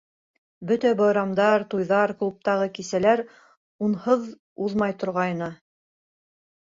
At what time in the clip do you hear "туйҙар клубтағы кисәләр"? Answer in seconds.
1.73-3.21